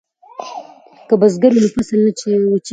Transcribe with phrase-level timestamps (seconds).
[1.07, 2.09] که بزګر وي نو فصل نه
[2.49, 2.55] وچیږي.